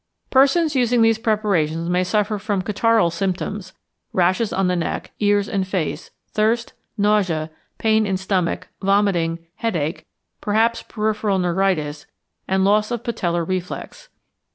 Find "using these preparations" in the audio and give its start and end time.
0.75-1.87